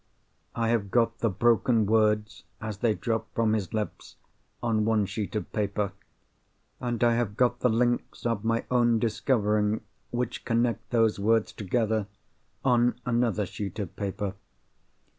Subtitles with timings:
[0.55, 4.15] I have got the broken words, as they dropped from his lips,
[4.63, 5.91] on one sheet of paper.
[6.79, 12.07] And I have got the links of my own discovering which connect those words together,
[12.65, 14.33] on another sheet of paper.